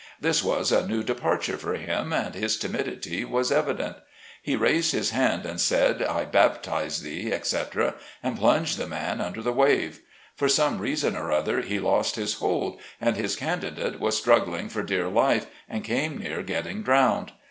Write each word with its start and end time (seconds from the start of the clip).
This 0.19 0.43
was 0.43 0.71
a 0.71 0.87
new 0.87 1.03
departure 1.03 1.59
for 1.59 1.75
him 1.75 2.11
and 2.11 2.33
his 2.33 2.57
timidity 2.57 3.23
was 3.23 3.51
evident. 3.51 3.97
He 4.41 4.55
raised 4.55 4.93
his 4.93 5.11
hand 5.11 5.45
and 5.45 5.61
said, 5.61 6.01
"I 6.01 6.25
baptize 6.25 7.03
thee," 7.03 7.31
etc., 7.31 7.93
and 8.23 8.35
plunged 8.35 8.79
the 8.79 8.87
man 8.87 9.21
under 9.21 9.43
the 9.43 9.53
wave. 9.53 9.99
For 10.35 10.49
some 10.49 10.79
reason 10.79 11.15
or 11.15 11.31
other, 11.31 11.61
he 11.61 11.77
lost 11.77 12.15
his 12.15 12.33
hold 12.39 12.79
and 12.99 13.15
his 13.15 13.35
candidate 13.35 13.99
was 13.99 14.17
struggling 14.17 14.69
for 14.69 14.81
dear 14.81 15.07
life, 15.07 15.45
and 15.69 15.83
came 15.83 16.17
near 16.17 16.41
getting 16.41 16.81
drowned. 16.81 17.33